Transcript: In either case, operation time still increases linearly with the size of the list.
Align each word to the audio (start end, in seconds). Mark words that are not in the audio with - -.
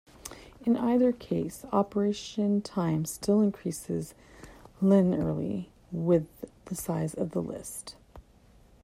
In 0.65 0.77
either 0.77 1.11
case, 1.11 1.63
operation 1.71 2.63
time 2.63 3.05
still 3.05 3.39
increases 3.39 4.15
linearly 4.81 5.67
with 5.91 6.25
the 6.65 6.73
size 6.73 7.13
of 7.13 7.33
the 7.33 7.41
list. 7.43 7.95